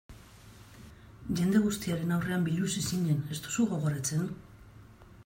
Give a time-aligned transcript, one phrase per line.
[1.41, 4.25] Jende guztiaren aurrean biluzi zinen, ez duzu gogoratzen?